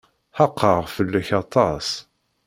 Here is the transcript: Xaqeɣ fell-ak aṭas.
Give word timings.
Xaqeɣ 0.37 0.79
fell-ak 0.95 1.29
aṭas. 1.41 1.87